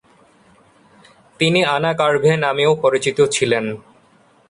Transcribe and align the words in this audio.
তিনি 1.39 1.59
আনা 1.65 1.91
কারভে 1.93 2.31
নামেও 2.37 2.71
পরিচিত 2.75 3.17
ছিলেন। 3.31 3.65